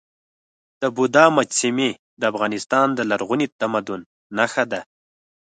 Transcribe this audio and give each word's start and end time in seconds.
د 0.81 0.83
بودا 0.95 1.25
مجسمې 1.37 1.89
د 2.19 2.21
افغانستان 2.31 2.87
د 2.97 2.99
لرغوني 3.11 3.47
تمدن 3.59 4.01
نښه 4.37 4.63
ده. 4.71 4.81